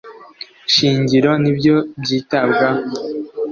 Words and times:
Shingiro 0.73 1.31
ni 1.41 1.51
byo 1.57 1.75
byitabwaho 2.01 2.81